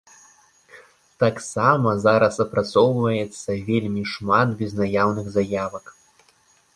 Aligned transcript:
Таксама 1.23 1.89
зараз 2.05 2.39
апрацоўваецца 2.45 3.57
вельмі 3.69 4.03
шмат 4.15 4.47
безнаяўных 4.63 5.27
заявак. 5.37 5.85